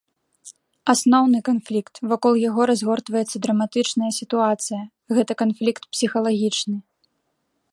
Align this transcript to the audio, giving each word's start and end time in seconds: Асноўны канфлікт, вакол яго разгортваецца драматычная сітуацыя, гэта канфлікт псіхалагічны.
Асноўны 0.93 1.39
канфлікт, 1.49 1.93
вакол 2.13 2.33
яго 2.49 2.61
разгортваецца 2.71 3.37
драматычная 3.43 4.09
сітуацыя, 4.21 4.81
гэта 5.19 5.33
канфлікт 5.43 5.83
псіхалагічны. 5.97 6.77